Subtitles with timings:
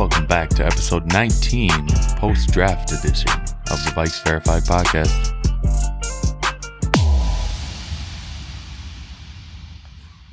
[0.00, 1.68] Welcome back to episode 19,
[2.16, 3.30] post draft edition
[3.70, 5.12] of the Vikes Verified podcast.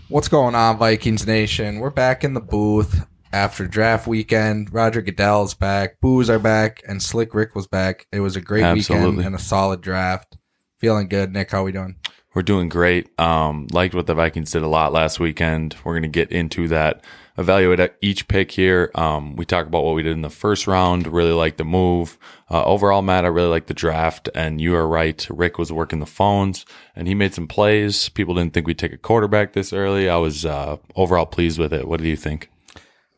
[0.08, 1.80] What's going on, Vikings Nation?
[1.80, 4.74] We're back in the booth after draft weekend.
[4.74, 8.08] Roger Goodell's back, Boos are back, and Slick Rick was back.
[8.14, 9.10] It was a great Absolutely.
[9.10, 10.38] weekend and a solid draft.
[10.78, 11.52] Feeling good, Nick.
[11.52, 11.98] How are we doing?
[12.34, 13.10] We're doing great.
[13.20, 15.76] Um, liked what the Vikings did a lot last weekend.
[15.84, 17.04] We're going to get into that,
[17.38, 18.92] evaluate each pick here.
[18.96, 21.08] Um, we talk about what we did in the first round.
[21.08, 22.18] Really like the move.
[22.50, 24.30] Uh, overall, Matt, I really like the draft.
[24.34, 25.26] And you are right.
[25.30, 28.10] Rick was working the phones and he made some plays.
[28.10, 30.10] People didn't think we'd take a quarterback this early.
[30.10, 31.88] I was uh, overall pleased with it.
[31.88, 32.50] What do you think?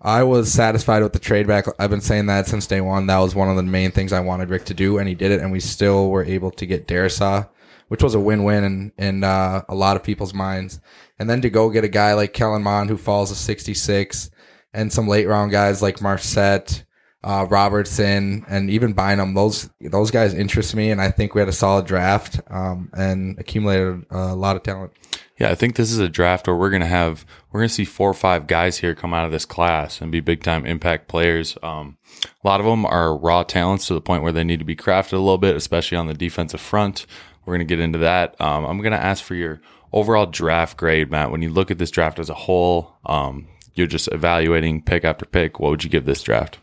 [0.02, 1.66] I was satisfied with the trade back.
[1.78, 3.08] I've been saying that since day one.
[3.08, 5.32] That was one of the main things I wanted Rick to do, and he did
[5.32, 5.42] it.
[5.42, 7.50] And we still were able to get Darrisaw,
[7.90, 10.80] which was a win-win in, in uh, a lot of people's minds.
[11.20, 14.32] And then to go get a guy like Kellen Mond who falls to 66,
[14.74, 16.84] and some late round guys like Marsette,
[17.24, 19.34] uh, Robertson, and even Bynum.
[19.34, 23.38] Those those guys interest me, and I think we had a solid draft um, and
[23.40, 24.94] accumulated a lot of talent.
[25.40, 28.10] Yeah, I think this is a draft where we're gonna have we're gonna see four
[28.10, 31.58] or five guys here come out of this class and be big time impact players.
[31.64, 31.98] Um,
[32.44, 34.76] a lot of them are raw talents to the point where they need to be
[34.76, 37.06] crafted a little bit, especially on the defensive front.
[37.50, 38.40] We're gonna get into that.
[38.40, 39.60] Um, I'm gonna ask for your
[39.92, 41.32] overall draft grade, Matt.
[41.32, 45.26] When you look at this draft as a whole, um, you're just evaluating pick after
[45.26, 45.60] pick.
[45.60, 46.60] What would you give this draft?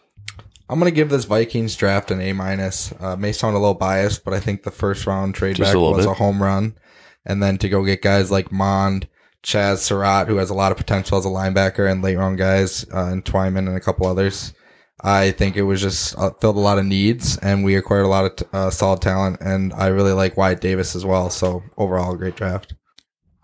[0.69, 2.93] I'm gonna give this Vikings draft an A minus.
[3.01, 5.77] Uh, may sound a little biased, but I think the first round trade Just back
[5.77, 6.13] a was bit.
[6.13, 6.77] a home run,
[7.25, 9.09] and then to go get guys like Mond,
[9.43, 12.85] Chazz Surratt, who has a lot of potential as a linebacker, and late round guys
[12.95, 14.53] uh, and Twyman and a couple others.
[15.03, 18.09] I think it was just uh, filled a lot of needs, and we acquired a
[18.09, 21.29] lot of t- uh, solid talent, and I really like Wyatt Davis as well.
[21.29, 22.75] So overall, a great draft.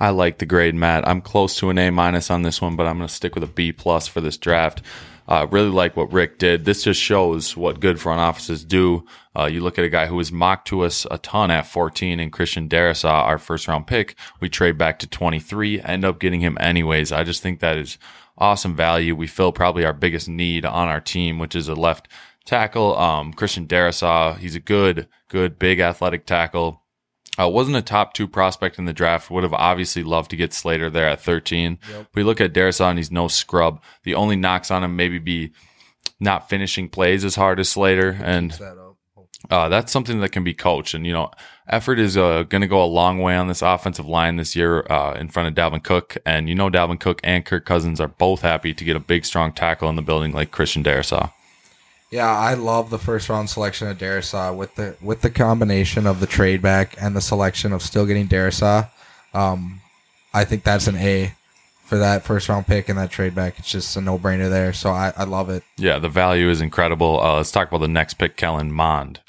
[0.01, 1.07] I like the grade, Matt.
[1.07, 3.45] I'm close to an A minus on this one, but I'm going to stick with
[3.45, 4.83] a B plus for this draft.
[5.29, 6.65] Uh, really like what Rick did.
[6.65, 9.07] This just shows what good front offices do.
[9.39, 12.19] Uh, you look at a guy who was mocked to us a ton at 14
[12.19, 14.17] and Christian Darrisaw, our first round pick.
[14.41, 17.13] We trade back to 23, end up getting him anyways.
[17.13, 17.97] I just think that is
[18.39, 19.15] awesome value.
[19.15, 22.09] We fill probably our biggest need on our team, which is a left
[22.45, 22.97] tackle.
[22.99, 26.83] Um, Christian Darrisaw, he's a good, good, big athletic tackle.
[27.41, 29.31] Uh, wasn't a top two prospect in the draft.
[29.31, 31.79] Would have obviously loved to get Slater there at 13.
[32.15, 33.83] We look at Darrisaw and he's no scrub.
[34.03, 35.53] The only knocks on him maybe be
[36.21, 38.19] not finishing plays as hard as Slater.
[38.23, 38.53] And
[39.51, 40.95] uh, that's something that can be coached.
[40.95, 41.31] And, you know,
[41.69, 44.87] effort is uh, going to go a long way on this offensive line this year
[44.91, 46.17] uh, in front of Dalvin Cook.
[46.25, 49.25] And, you know, Dalvin Cook and Kirk Cousins are both happy to get a big,
[49.25, 51.33] strong tackle in the building like Christian Darrisaw.
[52.11, 56.21] Yeah, I love the first round selection of Darrisaw with the with the combination of
[56.21, 58.91] the trade back and the selection of still getting Darrisaw.
[59.33, 59.81] Um,
[60.35, 61.33] I think that's an A
[61.85, 63.59] for that first round pick and that trade back.
[63.59, 64.75] It's just a no brainer there.
[64.75, 65.63] So I, I love it.
[65.79, 67.19] Yeah, the value is incredible.
[67.19, 69.21] Uh, let's talk about the next pick, Kellen Mond.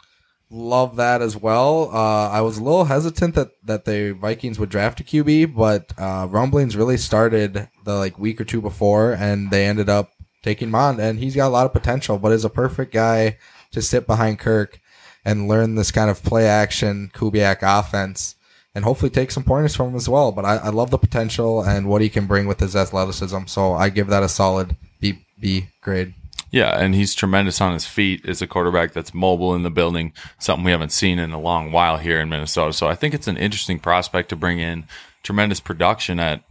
[0.55, 1.89] Love that as well.
[1.91, 5.91] Uh, I was a little hesitant that, that the Vikings would draft a QB, but
[5.97, 10.11] uh, rumblings really started the like week or two before, and they ended up
[10.43, 13.37] taking Mond, and he's got a lot of potential, but is a perfect guy
[13.71, 14.79] to sit behind Kirk
[15.25, 18.35] and learn this kind of play action Kubiak offense,
[18.75, 20.31] and hopefully take some pointers from him as well.
[20.31, 23.73] But I, I love the potential and what he can bring with his athleticism, so
[23.73, 26.13] I give that a solid B B grade.
[26.53, 28.23] Yeah, and he's tremendous on his feet.
[28.25, 31.71] Is a quarterback that's mobile in the building, something we haven't seen in a long
[31.71, 32.73] while here in Minnesota.
[32.73, 34.85] So I think it's an interesting prospect to bring in.
[35.23, 36.43] Tremendous production at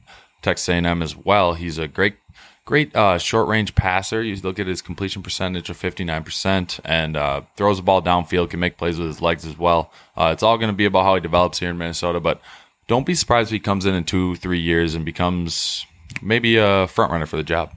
[0.42, 1.54] Texas A&M as well.
[1.54, 2.16] He's a great,
[2.64, 4.24] great uh, short range passer.
[4.24, 8.02] You look at his completion percentage of fifty nine percent, and uh, throws the ball
[8.02, 8.50] downfield.
[8.50, 9.92] Can make plays with his legs as well.
[10.16, 12.18] Uh, it's all going to be about how he develops here in Minnesota.
[12.18, 12.40] But
[12.88, 15.86] don't be surprised if he comes in in two, three years and becomes
[16.20, 17.70] maybe a front runner for the job.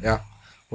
[0.00, 0.20] Yeah.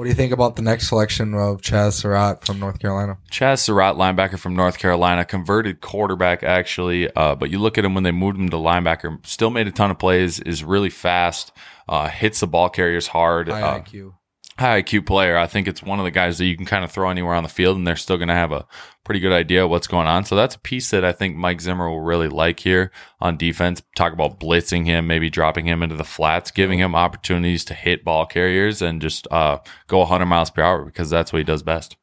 [0.00, 3.18] What do you think about the next selection of Chazz Surratt from North Carolina?
[3.30, 7.14] Chazz Surratt, linebacker from North Carolina, converted quarterback actually.
[7.14, 9.70] Uh, but you look at him when they moved him to linebacker, still made a
[9.70, 11.52] ton of plays, is really fast,
[11.86, 13.50] uh, hits the ball carriers hard.
[13.50, 14.14] High uh, IQ.
[14.60, 15.36] High IQ player.
[15.36, 17.42] I think it's one of the guys that you can kind of throw anywhere on
[17.42, 18.66] the field and they're still going to have a
[19.04, 20.24] pretty good idea of what's going on.
[20.24, 23.82] So that's a piece that I think Mike Zimmer will really like here on defense.
[23.96, 28.04] Talk about blitzing him, maybe dropping him into the flats, giving him opportunities to hit
[28.04, 29.58] ball carriers and just uh,
[29.88, 31.96] go 100 miles per hour because that's what he does best.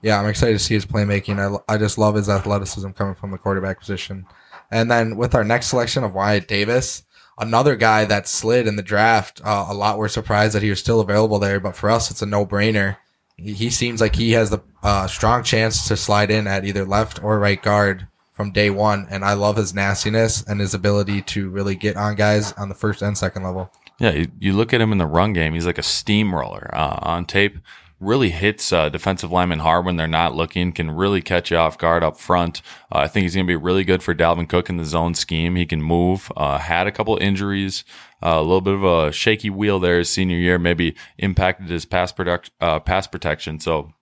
[0.00, 1.38] Yeah, I'm excited to see his playmaking.
[1.68, 4.26] I, I just love his athleticism coming from the quarterback position.
[4.70, 7.04] And then with our next selection of Wyatt Davis,
[7.38, 9.40] another guy that slid in the draft.
[9.44, 12.22] Uh, a lot were surprised that he was still available there, but for us, it's
[12.22, 12.96] a no brainer.
[13.36, 16.84] He, he seems like he has the uh, strong chance to slide in at either
[16.84, 19.06] left or right guard from day one.
[19.10, 22.74] And I love his nastiness and his ability to really get on guys on the
[22.74, 23.70] first and second level.
[23.98, 26.98] Yeah, you, you look at him in the run game, he's like a steamroller uh,
[27.02, 27.58] on tape.
[28.00, 31.78] Really hits uh, defensive linemen hard when they're not looking, can really catch you off
[31.78, 32.60] guard up front.
[32.92, 35.14] Uh, I think he's going to be really good for Dalvin Cook in the zone
[35.14, 35.56] scheme.
[35.56, 37.84] He can move, uh, had a couple injuries,
[38.22, 41.84] uh, a little bit of a shaky wheel there his senior year, maybe impacted his
[41.84, 43.60] pass, product, uh, pass protection.
[43.60, 43.92] So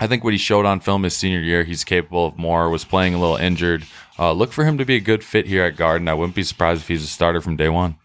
[0.00, 2.84] I think what he showed on film his senior year, he's capable of more, was
[2.84, 3.84] playing a little injured.
[4.18, 6.34] Uh, look for him to be a good fit here at guard, and I wouldn't
[6.34, 7.96] be surprised if he's a starter from day one.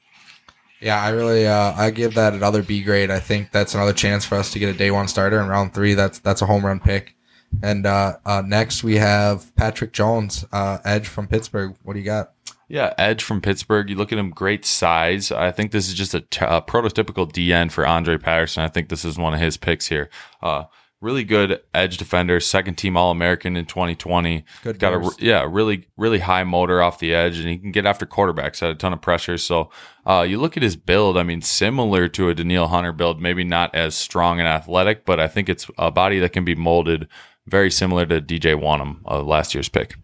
[0.81, 3.11] Yeah, I really uh, I give that another B grade.
[3.11, 5.73] I think that's another chance for us to get a day one starter in round
[5.73, 5.93] three.
[5.93, 7.15] That's that's a home run pick.
[7.63, 11.75] And uh, uh, next we have Patrick Jones, uh, edge from Pittsburgh.
[11.83, 12.33] What do you got?
[12.67, 13.89] Yeah, edge from Pittsburgh.
[13.89, 15.31] You look at him, great size.
[15.31, 18.63] I think this is just a, t- a prototypical DN for Andre Patterson.
[18.63, 20.09] I think this is one of his picks here.
[20.43, 20.65] Uh,
[21.01, 24.43] really good edge defender, second team All American in 2020.
[24.63, 27.85] Good Got a yeah, really really high motor off the edge, and he can get
[27.85, 29.37] after quarterbacks at a ton of pressure.
[29.37, 29.69] So
[30.05, 31.17] uh, you look at his build.
[31.17, 35.19] I mean, similar to a Danielle Hunter build, maybe not as strong and athletic, but
[35.19, 37.07] I think it's a body that can be molded
[37.47, 39.95] very similar to DJ Wonnum, uh, last year's pick.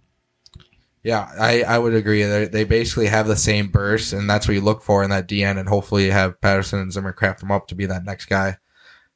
[1.04, 2.24] Yeah, I, I would agree.
[2.24, 5.28] They, they basically have the same burst, and that's what you look for in that
[5.28, 8.58] DN, and hopefully have Patterson and Zimmer craft them up to be that next guy.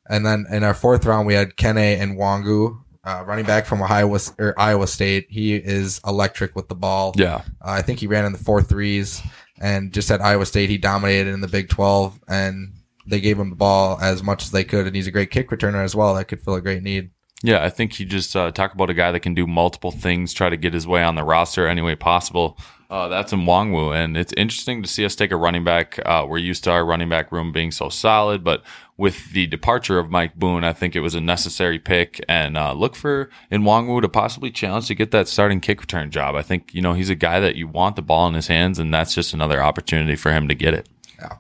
[0.10, 4.20] And then in our fourth round, we had Kene Nwangwu, uh, running back from Iowa,
[4.40, 5.28] or Iowa State.
[5.30, 7.14] He is electric with the ball.
[7.16, 9.22] Yeah, Uh, I think he ran in the four threes,
[9.62, 12.74] and just at Iowa State, he dominated in the Big 12, and
[13.06, 15.50] they gave him the ball as much as they could, and he's a great kick
[15.50, 16.14] returner as well.
[16.16, 17.12] That could fill a great need.
[17.42, 20.34] Yeah, I think you just uh, talk about a guy that can do multiple things,
[20.34, 22.58] try to get his way on the roster any way possible.
[22.90, 26.00] Uh, that's Nwangwu, and it's interesting to see us take a running back.
[26.06, 28.64] Uh, we're used to our running back room being so solid, but
[29.00, 32.24] with the departure of Mike Boone, I think it was a necessary pick.
[32.28, 36.36] And uh, look for Nwangwu to possibly challenge to get that starting kick return job.
[36.36, 38.78] I think you know he's a guy that you want the ball in his hands,
[38.78, 40.90] and that's just another opportunity for him to get it.
[41.18, 41.38] Yeah.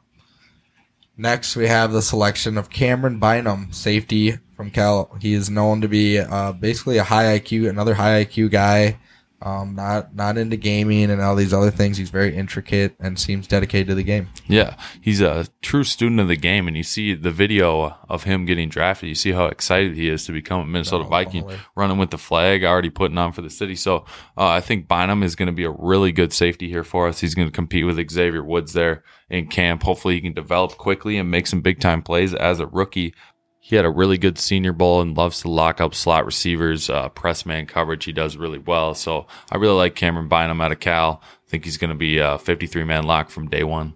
[1.17, 5.17] Next, we have the selection of Cameron Bynum, safety from Cal.
[5.19, 8.97] He is known to be uh, basically a high IQ, another high IQ guy.
[9.41, 11.95] Um, not not into gaming and all these other things.
[11.97, 14.27] He's very intricate and seems dedicated to the game.
[14.47, 18.45] Yeah, he's a true student of the game, and you see the video of him
[18.45, 19.07] getting drafted.
[19.07, 21.59] You see how excited he is to become a Minnesota Oh, Viking, baller.
[21.75, 23.75] running with the flag, already putting on for the city.
[23.75, 24.05] So
[24.37, 27.19] uh, I think Bynum is going to be a really good safety here for us.
[27.21, 29.83] He's going to compete with Xavier Woods there in camp.
[29.83, 33.13] Hopefully, he can develop quickly and make some big time plays as a rookie.
[33.61, 37.09] He had a really good senior bowl and loves to lock up slot receivers, uh,
[37.09, 38.05] press man coverage.
[38.05, 38.95] He does really well.
[38.95, 41.21] So I really like Cameron Bynum out of Cal.
[41.23, 43.93] I think he's going to be a 53 man lock from day one.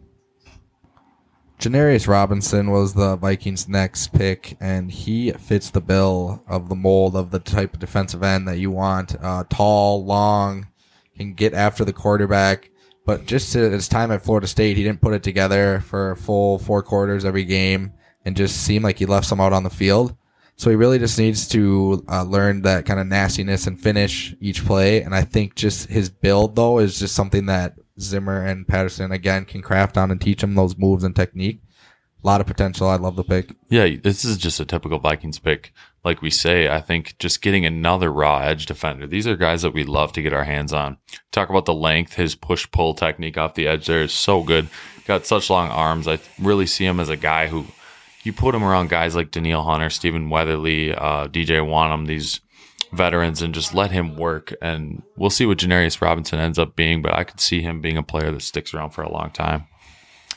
[1.59, 7.15] Janarius Robinson was the Vikings' next pick, and he fits the bill of the mold
[7.15, 9.15] of the type of defensive end that you want.
[9.21, 10.67] Uh, tall, long,
[11.15, 12.69] can get after the quarterback.
[13.05, 16.83] But just his time at Florida State, he didn't put it together for full four
[16.83, 17.93] quarters every game
[18.25, 20.15] and just seemed like he left some out on the field.
[20.55, 24.63] So he really just needs to uh, learn that kind of nastiness and finish each
[24.65, 25.01] play.
[25.01, 29.45] And I think just his build, though, is just something that Zimmer and Patterson, again,
[29.45, 31.61] can craft on and teach him those moves and technique.
[32.23, 32.87] A lot of potential.
[32.87, 33.53] I love the pick.
[33.69, 35.73] Yeah, this is just a typical Vikings pick.
[36.05, 39.07] Like we say, I think just getting another raw edge defender.
[39.07, 40.97] These are guys that we love to get our hands on.
[41.31, 44.69] Talk about the length, his push pull technique off the edge there is so good.
[45.05, 46.07] Got such long arms.
[46.07, 47.65] I really see him as a guy who
[48.23, 52.39] you put him around guys like Danielle Hunter, Stephen Weatherly, uh, DJ Wonnum, these
[52.91, 54.53] veterans, and just let him work.
[54.61, 57.97] And we'll see what Janarius Robinson ends up being, but I could see him being
[57.97, 59.65] a player that sticks around for a long time.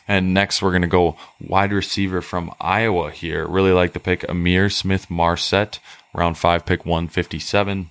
[0.09, 3.47] And next, we're going to go wide receiver from Iowa here.
[3.47, 5.81] Really like the pick Ihmir Smith Marsette,
[6.15, 7.91] round five, pick 157.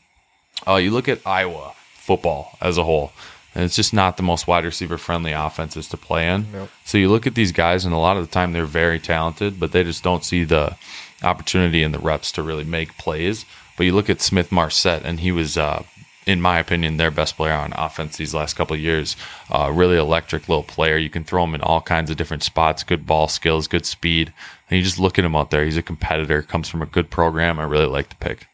[0.66, 3.12] Uh, you look at Iowa football as a whole,
[3.56, 6.52] and it's just not the most wide receiver friendly offenses to play in.
[6.52, 6.70] Nope.
[6.84, 9.60] So you look at these guys, and a lot of the time they're very talented,
[9.60, 10.76] but they just don't see the
[11.24, 13.46] opportunity and the reps to really make plays.
[13.78, 15.84] But you look at Smith Marsette, and he was, uh,
[16.26, 19.16] in my opinion, their best player on offense these last couple of years.
[19.50, 20.98] Uh, really electric little player.
[20.98, 22.84] You can throw him in all kinds of different spots.
[22.84, 24.34] Good ball skills, good speed,
[24.70, 25.64] and you just look at him out there.
[25.64, 26.42] He's a competitor.
[26.42, 27.60] Comes from a good program.
[27.60, 28.48] I really like the pick.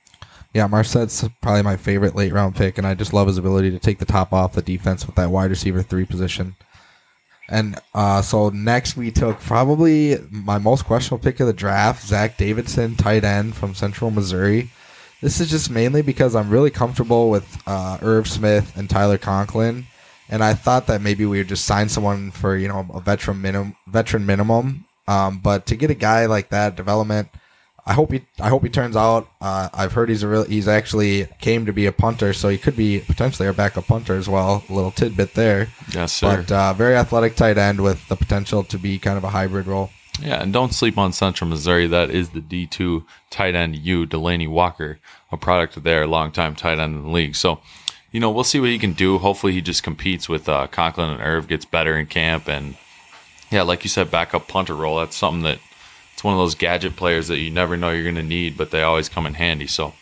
[0.53, 3.79] Yeah, Marsette's probably my favorite late round pick, and I just love his ability to
[3.79, 6.55] take the top off the defense with that wide receiver three position.
[7.49, 12.37] And uh, so next we took probably my most questionable pick of the draft, Zach
[12.37, 14.69] Davidson, tight end from Central Missouri.
[15.21, 19.85] This is just mainly because I'm really comfortable with uh, Irv Smith and Tyler Conklin,
[20.29, 23.41] and I thought that maybe we would just sign someone for you know a veteran
[23.41, 24.85] minimum, veteran minimum.
[25.07, 27.29] Um, but to get a guy like that development,
[27.91, 29.29] I hope he I hope he turns out.
[29.41, 32.57] Uh, I've heard he's a real he's actually came to be a punter, so he
[32.57, 34.63] could be potentially our backup punter as well.
[34.69, 36.37] A little tidbit there, Yes, sir.
[36.37, 39.67] but uh, very athletic tight end with the potential to be kind of a hybrid
[39.67, 39.89] role.
[40.21, 41.85] Yeah, and don't sleep on Central Missouri.
[41.85, 46.79] That is the D2 tight end U, Delanie Walker, a product of their longtime tight
[46.79, 47.35] end in the league.
[47.35, 47.59] So,
[48.13, 49.17] you know, we'll see what he can do.
[49.17, 52.47] Hopefully, he just competes with uh, Conklin and Irv, gets better in camp.
[52.47, 52.77] And
[53.49, 54.99] yeah, like you said, backup punter role.
[54.99, 55.59] That's something that
[56.21, 58.69] it's one of those gadget players that you never know you're going to need, but
[58.69, 59.65] they always come in handy.
[59.65, 59.95] So,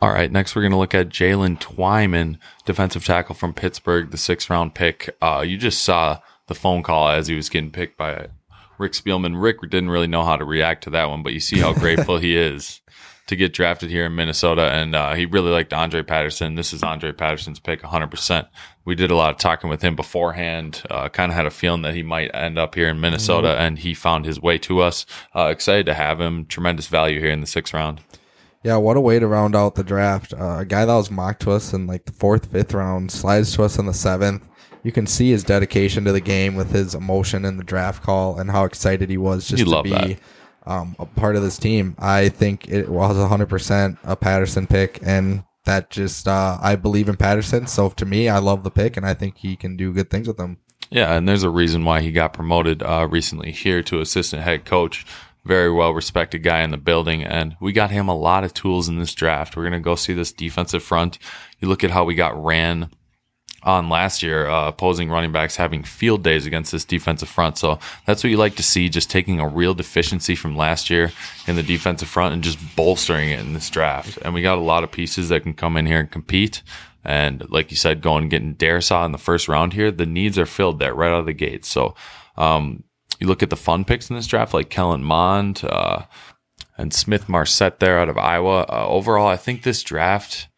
[0.00, 4.16] all right, next we're going to look at Jaylen Twyman, defensive tackle from Pittsburgh, the
[4.16, 5.16] sixth round pick.
[5.20, 8.28] Uh, you just saw the phone call as he was getting picked by
[8.78, 9.42] Rick Spielman.
[9.42, 12.18] Rick didn't really know how to react to that one, but you see how grateful
[12.18, 12.80] he is
[13.26, 14.70] to get drafted here in Minnesota.
[14.70, 16.54] And uh, he really liked Andre Patterson.
[16.54, 18.48] This is Andre Patterson's pick 100%.
[18.84, 20.82] We did a lot of talking with him beforehand.
[20.90, 23.62] Uh, kind of had a feeling that he might end up here in Minnesota, mm-hmm.
[23.62, 25.06] and he found his way to us.
[25.34, 26.44] Uh, excited to have him.
[26.44, 28.00] Tremendous value here in the sixth round.
[28.62, 30.32] Yeah, what a way to round out the draft.
[30.32, 33.54] Uh, a guy that was mocked to us in like the fourth, fifth round slides
[33.54, 34.46] to us in the seventh
[34.84, 38.38] you can see his dedication to the game with his emotion in the draft call
[38.38, 40.18] and how excited he was just you to be
[40.66, 41.96] um, a part of this team.
[41.98, 47.16] I think it was 100% a Patterson pick, and that just uh, I believe in
[47.16, 47.66] Patterson.
[47.66, 50.26] So to me, I love the pick, and I think he can do good things
[50.26, 50.58] with them.
[50.90, 54.64] Yeah, and there's a reason why he got promoted uh, recently here to assistant head
[54.64, 55.06] coach.
[55.44, 58.88] Very well respected guy in the building, and we got him a lot of tools
[58.88, 59.56] in this draft.
[59.56, 61.18] We're gonna go see this defensive front.
[61.58, 62.90] You look at how we got ran
[63.64, 67.58] on last year, uh, opposing running backs having field days against this defensive front.
[67.58, 71.12] So that's what you like to see, just taking a real deficiency from last year
[71.46, 74.18] in the defensive front and just bolstering it in this draft.
[74.22, 76.62] And we got a lot of pieces that can come in here and compete.
[77.04, 80.46] And like you said, going getting Darrisaw in the first round here, the needs are
[80.46, 81.64] filled there right out of the gate.
[81.64, 81.94] So
[82.36, 82.84] um,
[83.18, 86.04] you look at the fun picks in this draft, like Kellen Mond uh,
[86.76, 88.62] and Smith Marsette there out of Iowa.
[88.68, 90.48] Uh, overall, I think this draft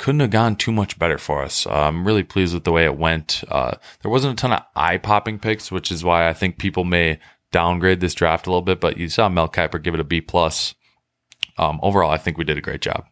[0.00, 1.66] couldn't have gone too much better for us.
[1.66, 3.44] Uh, I'm really pleased with the way it went.
[3.48, 6.84] Uh, there wasn't a ton of eye popping picks, which is why I think people
[6.84, 7.20] may
[7.52, 8.80] downgrade this draft a little bit.
[8.80, 10.74] But you saw Mel Kiper give it a B plus.
[11.58, 13.04] Um, overall, I think we did a great job.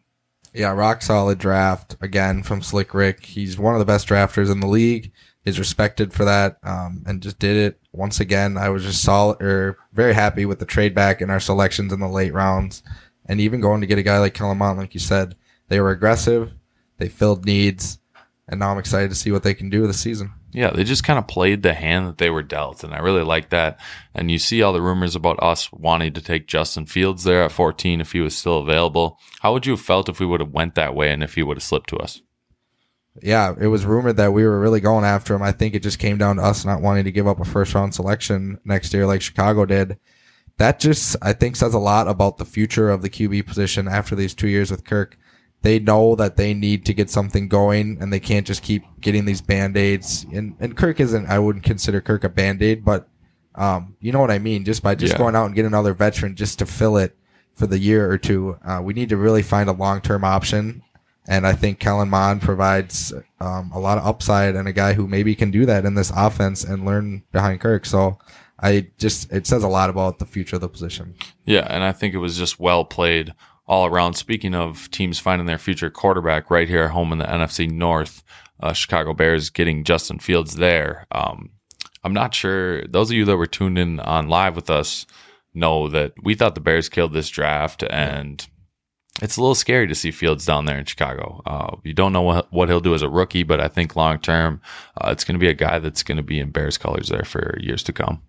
[0.51, 3.23] Yeah, rock solid draft again from Slick Rick.
[3.23, 5.11] He's one of the best drafters in the league.
[5.45, 8.57] He's respected for that, um, and just did it once again.
[8.57, 11.99] I was just solid or very happy with the trade back in our selections in
[11.99, 12.81] the late rounds,
[13.27, 15.35] and even going to get a guy like Kellen Mond, like you said,
[15.67, 16.51] they were aggressive
[16.99, 17.97] they filled needs,
[18.47, 20.33] and now I'm excited to see what they can do this season.
[20.51, 23.23] Yeah, they just kind of played the hand that they were dealt, and I really
[23.23, 23.79] like that.
[24.15, 27.51] And you see all the rumors about us wanting to take Justin Fields there at
[27.51, 29.19] 14 if he was still available.
[29.41, 31.43] How would you have felt if we would have went that way and if he
[31.43, 32.21] would have slipped to us?
[33.21, 35.43] Yeah, it was rumored that we were really going after him.
[35.43, 37.73] I think it just came down to us not wanting to give up a first
[37.73, 39.97] round selection next year like Chicago did.
[40.57, 44.15] That just, I think, says a lot about the future of the QB position after
[44.15, 45.17] these two years with Kirk
[45.61, 49.25] they know that they need to get something going and they can't just keep getting
[49.25, 50.25] these band-aids.
[50.33, 53.07] And, and kirk isn't i wouldn't consider kirk a band-aid but
[53.55, 54.63] um, you know what i mean?
[54.63, 55.17] Just by just yeah.
[55.17, 57.15] going out and getting another veteran just to fill it
[57.55, 60.83] for the year or two uh, we need to really find a long-term option.
[61.27, 65.07] And i think kellen mond provides um, a lot of upside and a guy who
[65.07, 67.85] maybe can do that in this offense and learn behind kirk.
[67.85, 68.17] So
[68.61, 71.15] i just it says a lot about the future of the position.
[71.45, 73.33] Yeah and i think it was just well played
[73.69, 74.15] all around.
[74.15, 78.23] Speaking of teams finding their future quarterback right here at home in the NFC North,
[78.59, 81.05] uh, Chicago Bears getting Justin Fields there.
[81.11, 81.51] Um,
[82.03, 82.85] I'm not sure.
[82.87, 85.05] Those of you that were tuned in on live with us
[85.53, 88.45] know that we thought the Bears killed this draft, and
[89.21, 91.41] it's a little scary to see Fields down there in Chicago.
[91.45, 94.19] Uh, you don't know what, what he'll do as a rookie, but I think long
[94.19, 94.61] term,
[94.99, 97.23] uh, it's going to be a guy that's going to be in Bears colors there
[97.23, 98.23] for years to come.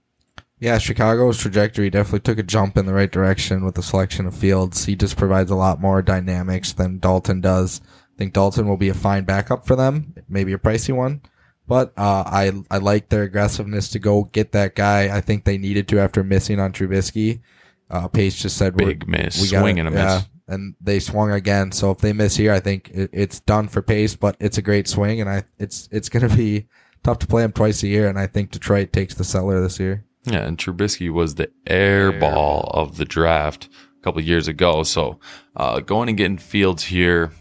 [0.61, 4.35] Yeah, Chicago's trajectory definitely took a jump in the right direction with the selection of
[4.37, 4.85] Fields.
[4.85, 7.81] He just provides a lot more dynamics than Dalton does.
[8.14, 11.23] I think Dalton will be a fine backup for them, maybe a pricey one.
[11.67, 15.17] But uh, I I like their aggressiveness to go get that guy.
[15.17, 17.40] I think they needed to after missing on Trubisky.
[17.88, 21.31] Uh, Pace just said big miss, we swing and a yeah, miss, and they swung
[21.31, 21.73] again.
[21.73, 24.14] So if they miss here, I think it, it's done for Pace.
[24.14, 26.67] But it's a great swing, and I it's it's going to be
[27.02, 28.09] tough to play him twice a year.
[28.09, 30.05] And I think Detroit takes the cellar this year.
[30.25, 33.69] Yeah, and Trubisky was the air ball of the draft
[34.00, 34.83] a couple years ago.
[34.83, 35.19] So
[35.57, 37.33] uh, going and getting Fields here,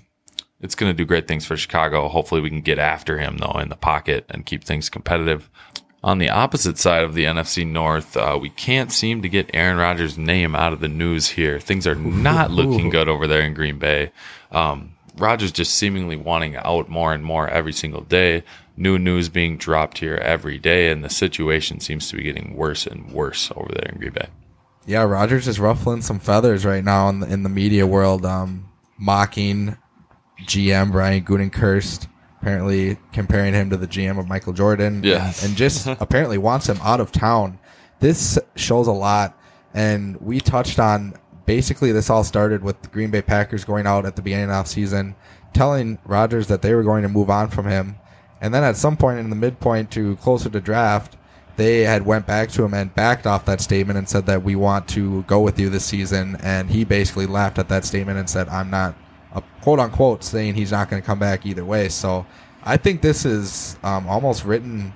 [0.61, 2.07] it's going to do great things for Chicago.
[2.07, 5.49] Hopefully, we can get after him though in the pocket and keep things competitive.
[6.01, 9.77] On the opposite side of the NFC North, uh, we can't seem to get Aaron
[9.77, 11.59] Rodgers' name out of the news here.
[11.59, 14.13] Things are not looking good over there in Green Bay.
[14.49, 18.43] Um, Rodgers just seemingly wanting out more and more every single day
[18.79, 22.87] new news being dropped here every day, and the situation seems to be getting worse
[22.87, 24.27] and worse over there in Green Bay.
[24.85, 28.69] Yeah, Rodgers is ruffling some feathers right now in the, in the media world, um,
[28.97, 29.77] mocking
[30.45, 32.07] GM Brian Gutekunst,
[32.41, 35.03] apparently comparing him to the GM of Michael Jordan.
[35.03, 37.59] Yeah, and just apparently wants him out of town.
[37.99, 39.37] This shows a lot
[39.73, 41.13] And we touched on
[41.49, 44.65] basically this all started with the Green Bay Packers going out at the beginning of
[44.65, 45.15] the season,
[45.51, 47.95] telling Rodgers that they were going to move on from him.
[48.39, 51.17] And then at some point in the midpoint to closer to draft,
[51.55, 54.55] they had went back to him and backed off that statement and said that we
[54.55, 56.37] want to go with you this season.
[56.43, 58.93] And he basically laughed at that statement and said, I'm not,
[59.33, 61.89] a quote unquote, saying he's not going to come back either way.
[61.89, 62.27] So
[62.63, 64.93] I think this is um, almost written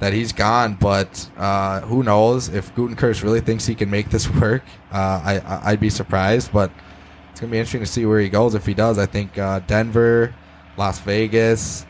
[0.00, 4.28] that he's gone, but uh, who knows if Gutekunst really thinks he can make this
[4.40, 4.64] work?
[4.92, 6.70] Uh, I, I would be surprised, but
[7.30, 8.54] it's gonna be interesting to see where he goes.
[8.54, 10.34] If he does, I think uh, Denver,
[10.76, 11.86] Las Vegas,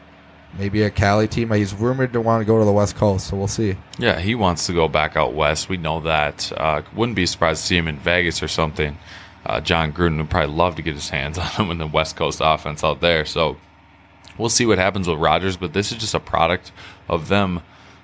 [0.59, 1.51] maybe a Cali team.
[1.53, 3.77] He's rumored to want to go to the West Coast, so we'll see.
[3.99, 5.69] Yeah, he wants to go back out west.
[5.69, 6.53] We know that.
[6.57, 8.99] Uh, wouldn't be surprised to see him in Vegas or something.
[9.47, 12.17] Uh, Jon Gruden would probably love to get his hands on him in the West
[12.17, 13.25] Coast offense out there.
[13.25, 13.57] So
[14.37, 16.73] we'll see what happens with Rodgers, but this is just a product
[17.09, 17.63] of them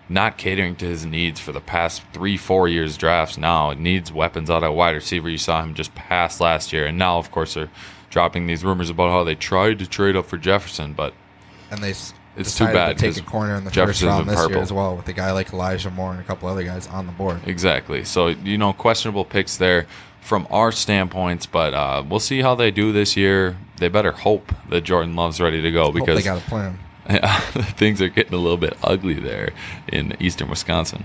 [0.08, 3.70] not catering to his needs for the past three, four years drafts now.
[3.70, 5.28] It needs weapons out at wide receiver.
[5.28, 6.86] You saw him just pass last year.
[6.86, 7.70] And now, of course, they're
[8.10, 11.12] dropping these rumors about how they tried to trade up for Jefferson, but
[11.70, 11.90] and they
[12.36, 14.52] it's too bad to take a corner in the first round this purple.
[14.52, 17.06] year as well with a guy like Elijah Moore and a couple other guys on
[17.06, 17.40] the board.
[17.46, 18.04] Exactly.
[18.04, 19.86] So you know, questionable picks there
[20.20, 23.56] from our standpoints, but uh, we'll see how they do this year.
[23.78, 26.78] They better hope that Jordan Love's ready to go because they got a plan.
[27.76, 29.50] things are getting a little bit ugly there
[29.88, 31.04] in eastern Wisconsin.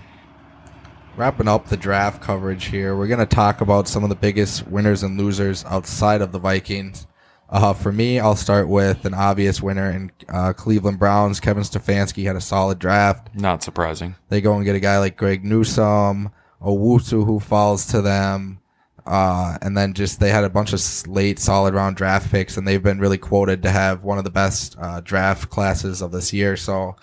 [1.18, 4.68] Wrapping up the draft coverage here, we're going to talk about some of the biggest
[4.68, 7.06] winners and losers outside of the Vikings.
[7.50, 11.42] Uh, for me, I'll start with an obvious winner in uh, Cleveland Browns.
[11.42, 13.36] Kevin Stefanski had a solid draft.
[13.36, 14.16] Not surprising.
[14.30, 16.32] They go and get a guy like Greg Newsome,
[16.62, 18.61] Owusu, who falls to them.
[19.06, 22.68] Uh, and then just they had a bunch of late solid round draft picks, and
[22.68, 26.32] they've been really quoted to have one of the best uh, draft classes of this
[26.34, 26.56] year.
[26.56, 26.96] So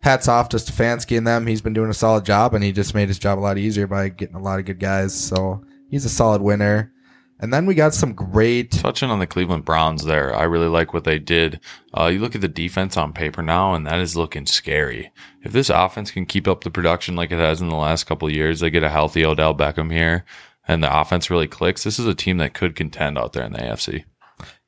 [0.00, 1.46] hats off to Stefanski and them.
[1.46, 3.86] He's been doing a solid job, and he just made his job a lot easier
[3.86, 5.14] by getting a lot of good guys.
[5.14, 6.92] So he's a solid winner.
[7.40, 10.34] And then we got some great touching on the Cleveland Browns there.
[10.34, 11.60] I really like what they did.
[11.96, 15.12] Uh, you look at the defense on paper now, and that is looking scary.
[15.42, 18.28] If this offense can keep up the production like it has in the last couple
[18.28, 20.24] years, they get a healthy Odell Beckham here
[20.68, 23.52] and the offense really clicks, this is a team that could contend out there in
[23.52, 24.04] the AFC.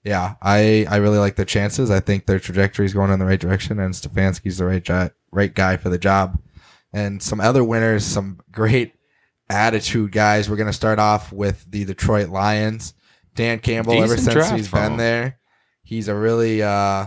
[0.02, 1.90] Yeah, I, I really like their chances.
[1.90, 5.54] I think their trajectory is going in the right direction, and Stefanski's the right right
[5.54, 6.40] guy for the job.
[6.92, 8.94] And some other winners, some great
[9.50, 10.48] attitude guys.
[10.48, 12.94] We're going to start off with the Detroit Lions.
[13.34, 14.96] Dan Campbell, Decent ever since he's been him.
[14.96, 15.38] there,
[15.82, 17.06] he's a really uh,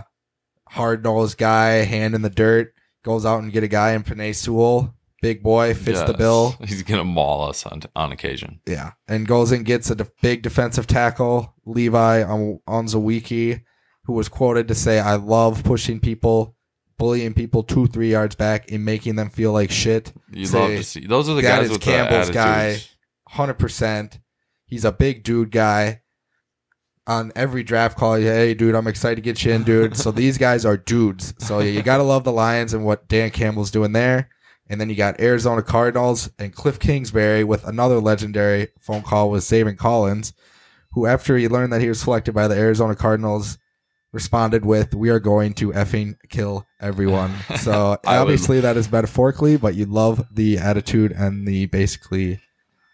[0.68, 2.72] hard nosed guy, hand in the dirt.
[3.02, 6.06] Goes out and get a guy in Penei Sewell big boy, fits yes.
[6.06, 6.54] the bill.
[6.64, 8.60] He's gonna maul us on, on occasion.
[8.66, 13.62] Yeah, and goes and gets a de- big defensive tackle, Levi on Onwuzurike,
[14.04, 16.54] who was quoted to say, "I love pushing people."
[16.96, 20.12] Bullying people two, three yards back and making them feel like shit.
[20.30, 22.80] You say, love to see those are the guys with Campbell's guy,
[23.26, 24.20] hundred percent.
[24.66, 26.02] He's a big dude guy
[27.06, 29.96] on every draft call, hey, dude, I'm excited to get you in, dude.
[29.96, 31.34] so these guys are dudes.
[31.38, 34.30] So you got to love the Lions and what Dan Campbell's doing there.
[34.74, 39.44] And then you got Arizona Cardinals and Cliff Kingsbury with another legendary phone call with
[39.44, 40.32] Zaven Collins,
[40.94, 43.56] who, after he learned that he was selected by the Arizona Cardinals,
[44.10, 49.76] responded with, "We are going to effing kill everyone." So obviously that is metaphorically, but
[49.76, 52.40] you love the attitude and the basically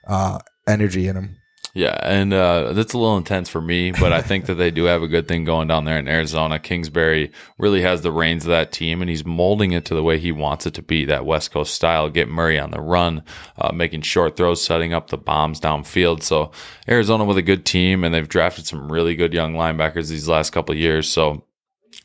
[0.07, 1.37] uh, energy in him.
[1.73, 4.85] Yeah, and uh, that's a little intense for me, but I think that they do
[4.85, 6.59] have a good thing going down there in Arizona.
[6.59, 10.19] Kingsbury really has the reins of that team, and he's molding it to the way
[10.19, 12.11] he wants it to be that West Coast style.
[12.11, 13.23] Get Murray on the run,
[13.57, 16.25] uh, making short throws, setting up the bombs downfield.
[16.25, 16.51] So
[16.89, 20.51] Arizona with a good team, and they've drafted some really good young linebackers these last
[20.51, 21.09] couple years.
[21.09, 21.45] So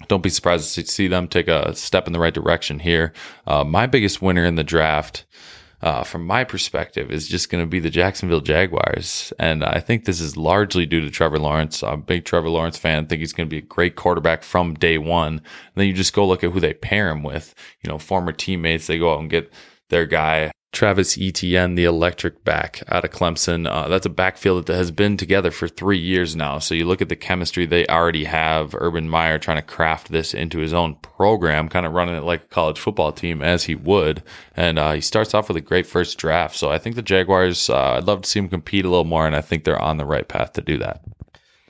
[0.08, 3.14] don't be surprised to see them take a step in the right direction here.
[3.48, 5.26] Uh, my biggest winner in the draft
[5.86, 9.32] uh, from my perspective, is just going to be the Jacksonville Jaguars.
[9.38, 11.84] And I think this is largely due to Trevor Lawrence.
[11.84, 13.04] I'm a big Trevor Lawrence fan.
[13.04, 15.34] I think he's going to be a great quarterback from day one.
[15.34, 15.44] And
[15.76, 17.54] then you just go look at who they pair him with.
[17.84, 18.88] You know, former teammates.
[18.88, 19.54] They go out and get
[19.90, 23.66] their guy Travis Etienne, the electric back out of Clemson.
[23.68, 26.60] Uh, that's a backfield that has been together for three years now.
[26.60, 28.76] So you look at the chemistry they already have.
[28.76, 32.44] Urban Meyer trying to craft this into his own program, kind of running it like
[32.44, 34.22] a college football team as he would.
[34.56, 36.58] And uh, he starts off with a great first draft.
[36.58, 39.26] So I think the Jaguars, uh, I'd love to see him compete a little more,
[39.26, 41.02] and I think they're on the right path to do that.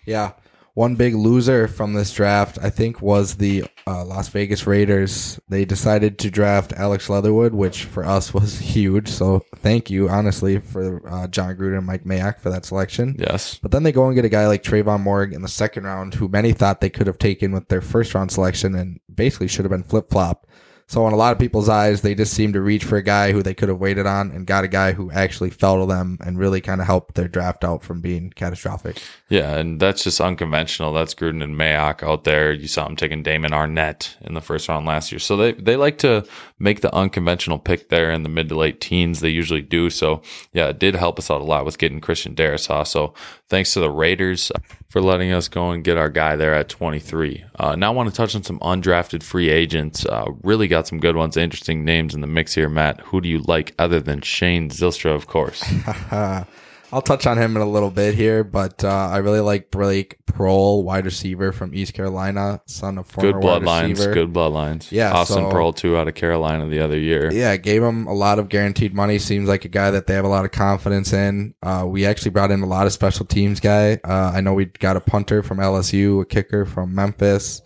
[0.06, 0.32] Yeah.
[0.76, 5.40] One big loser from this draft, I think, was the uh, Las Vegas Raiders.
[5.48, 9.08] They decided to draft Alex Leatherwood, which for us was huge.
[9.08, 13.16] So thank you, honestly, for uh, Jon Gruden and Mike Mayock for that selection.
[13.18, 13.58] Yes.
[13.62, 16.16] But then they go and get a guy like Trevon Moehrig in the second round,
[16.16, 19.64] who many thought they could have taken with their first round selection and basically should
[19.64, 20.46] have been flip flopped.
[20.88, 23.32] So in a lot of people's eyes, they just seem to reach for a guy
[23.32, 26.20] who they could have waited on and got a guy who actually fell to them
[26.24, 29.02] and really kind of helped their draft out from being catastrophic.
[29.28, 30.94] Yeah, and that's just unconventional.
[30.94, 32.54] That's Gruden and Mayock out there.
[32.54, 35.20] You saw them taking Damon Arnette in the first round last year.
[35.20, 36.24] So they, they like to
[36.60, 39.22] make the unconventional pick there in the mid to late teens.
[39.22, 39.90] They usually do.
[39.90, 40.22] So
[40.54, 42.86] yeah, it did help us out a lot with getting Christian Darrisaw.
[42.86, 43.16] So
[43.50, 44.52] thanks to the Raiders
[44.96, 47.44] for letting us go and get our guy there at 23.
[47.60, 50.06] Uh, now I want to touch on some undrafted free agents.
[50.06, 53.02] Uh, really got some good ones, interesting names in the mix here, Matt.
[53.02, 55.62] Who do you like other than Shane Zylstra, of course?
[56.96, 60.16] I'll touch on him in a little bit here, but uh, I really like Blake
[60.28, 64.14] Proehl, wide receiver from East Carolina, son of former good wide bloodlines, receiver.
[64.14, 64.94] good bloodlines.
[64.94, 67.30] Yeah, Austin so- Proehl too out of Carolina the other year.
[67.34, 69.20] Yeah, gave him a lot of guaranteed money.
[69.20, 71.54] Seems like a guy that they have a lot of confidence in.
[71.62, 74.00] Uh, we actually brought in a lot of special teams guy.
[74.02, 77.62] Uh, I know we got a punter from LSU, a kicker from Memphis,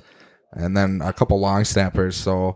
[0.54, 2.18] and then a couple long snappers.
[2.18, 2.56] So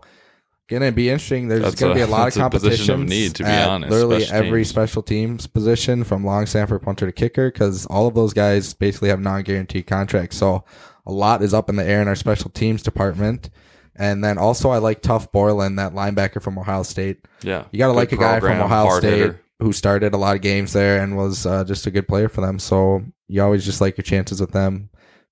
[0.68, 1.48] gonna be interesting.
[1.48, 2.94] There's That's gonna a- be a lot of competition.
[3.02, 4.68] of need, to be honest, Literally special every teams.
[4.68, 9.08] special teams position from long snapper, punter to kicker, because all of those guys basically
[9.10, 10.36] have non-guaranteed contracts.
[10.36, 10.64] So
[11.06, 13.50] a lot is up in the air in our special teams department.
[13.96, 17.26] And then also I like Tuf Borland, that linebacker from Ohio State.
[17.42, 17.64] Yeah.
[17.70, 19.40] You got to like a guy from Ohio State hitter.
[19.60, 22.40] who started a lot of games there and was uh, just a good player for
[22.40, 22.58] them.
[22.58, 24.88] So you always just like your chances with them.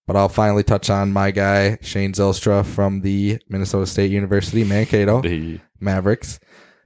[0.06, 5.22] But I'll finally touch on my guy, Shane Zylstra from the Minnesota State University, Mankato
[5.22, 6.40] The- Mavericks.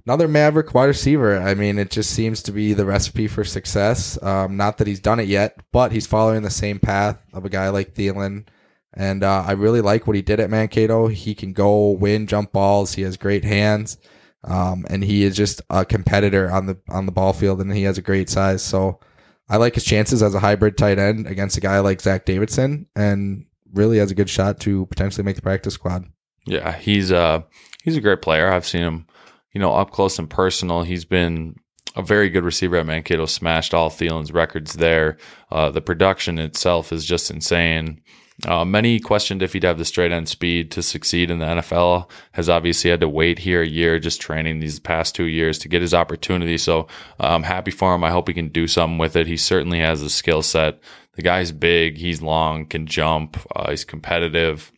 [0.05, 1.37] Another Maverick wide receiver.
[1.40, 4.22] I mean, it just seems to be the recipe for success.
[4.22, 7.48] Um, not that he's done it yet, but he's following the same path of a
[7.48, 8.46] guy like Thielen.
[8.94, 11.09] And uh, I really like what he did at Mankato.
[11.09, 12.94] He can go win jump balls.
[12.94, 13.98] He has great hands,
[14.44, 17.83] um, and he is just a competitor on the on the ball field, and he
[17.83, 18.62] has a great size.
[18.62, 19.00] So
[19.48, 22.87] I like his chances as a hybrid tight end against a guy like Zach Davidson,
[22.96, 26.06] and really has a good shot to potentially make the practice squad.
[26.46, 27.42] Yeah, he's uh
[27.82, 28.50] he's a great player.
[28.50, 29.06] I've seen him,
[29.52, 30.82] you know, up close and personal.
[30.82, 31.56] He's been
[31.96, 33.26] a very good receiver at Mankato.
[33.26, 35.16] Smashed all Thielen's records there.
[35.50, 38.00] Uh, the production itself is just insane.
[38.46, 42.11] Uh, many questioned if he'd have the straight end speed to succeed in the NFL.
[42.32, 45.68] Has obviously had to wait here a year, just training these past two years to
[45.68, 46.59] get his opportunity.
[46.59, 46.80] So
[47.18, 48.04] uh, I'm happy for him.
[48.04, 49.26] I hope he can do something with it.
[49.26, 50.78] He certainly has the skill set.
[51.14, 54.70] The guy's big, he's long, can jump, uh, he's competitive.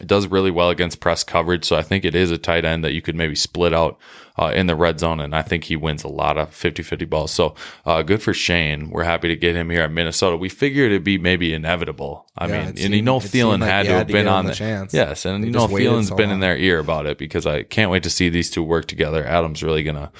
[0.00, 2.84] It does really well against press coverage, so I think it is a tight end
[2.84, 3.98] that you could maybe split out
[4.36, 7.30] uh, in the red zone, and I think he wins a lot of 50-50 balls.
[7.30, 7.54] So
[7.86, 8.90] uh, good for Shane.
[8.90, 10.36] We're happy to get him here at Minnesota.
[10.36, 12.26] We figured it'd be maybe inevitable.
[12.36, 14.92] I Yeah, mean, and you know Thielen like had to have been on the chance.
[14.92, 17.62] Yes, and They you know Thielen's so been in their ear about it because I
[17.62, 19.24] can't wait to see these two work together.
[19.24, 20.10] Adam's really gonna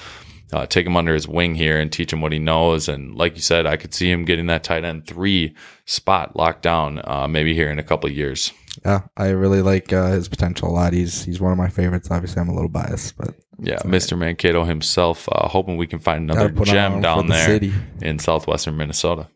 [0.53, 2.87] uh, take him under his wing here and teach him what he knows.
[2.87, 5.53] And like you said, I could see him getting that tight end three
[5.85, 8.53] spot locked down, uh, maybe here in a couple of years.
[8.83, 10.93] Yeah, I really like uh, his potential a lot.
[10.93, 12.09] He's he's one of my favorites.
[12.11, 14.17] Obviously, I'm a little biased, but Yeah, Mr.
[14.17, 17.45] Mankato himself, uh, hoping we can find another Gotta put on gem down the there
[17.45, 17.73] city.
[18.01, 19.27] in southwestern Minnesota.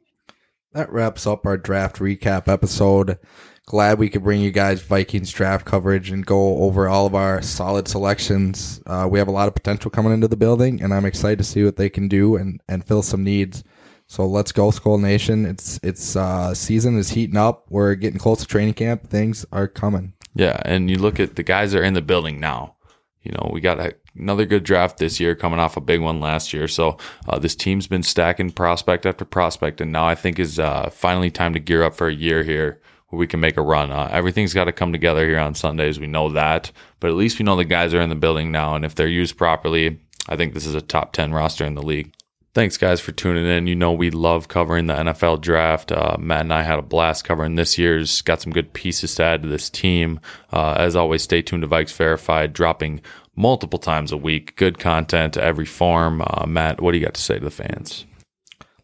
[0.73, 3.17] that wraps up our draft recap episode.
[3.65, 7.39] Glad we could bring you guys Vikings draft coverage and go over all of our
[7.43, 8.81] solid selections.
[8.87, 11.43] Uh, we have a lot of potential coming into the building, and I'm excited to
[11.43, 13.63] see what they can do and, and fill some needs.
[14.09, 15.45] So let's go, Skol Nation!
[15.45, 17.67] It's it's uh, season is heating up.
[17.69, 19.07] We're getting close to training camp.
[19.07, 20.13] Things are coming.
[20.33, 22.75] Yeah, and you look at the guys that are in the building now.
[23.21, 26.19] You know, we got a, another good draft this year, coming off a big one
[26.19, 26.67] last year.
[26.67, 30.89] So uh, this team's been stacking prospect after prospect, and now I think is uh,
[30.89, 33.91] finally time to gear up for a year here where we can make a run.
[33.91, 35.99] Uh, everything's got to come together here on Sundays.
[35.99, 38.73] We know that, but at least we know the guys are in the building now,
[38.73, 41.83] and if they're used properly, I think this is a top ten roster in the
[41.83, 42.11] league.
[42.59, 43.67] Thanks, guys, for tuning in.
[43.67, 45.93] You know, we love covering the NFL draft.
[45.93, 48.21] Uh, Matt and I had a blast covering this year's.
[48.21, 50.19] Got some good pieces to add to this team.
[50.51, 52.99] Uh, as always, stay tuned to Vikes Verified, dropping
[53.33, 54.57] multiple times a week.
[54.57, 56.21] Good content, to every form.
[56.21, 58.05] Uh, Matt, what do you got to say to the fans?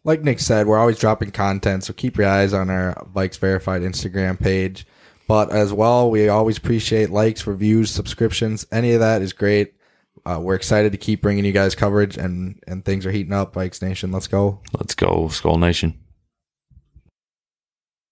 [0.04, 3.82] like Nick said, we're always dropping content, so keep your eyes on our Vikes Verified
[3.82, 4.86] Instagram page.
[5.28, 8.66] But as well, we always appreciate likes, reviews, subscriptions.
[8.72, 9.74] Any of that is great.
[10.24, 13.54] Uh, we're excited to keep bringing you guys coverage, and and things are heating up.
[13.54, 14.60] Vikes Nation, let's go.
[14.72, 15.98] Let's go, Skol Nation.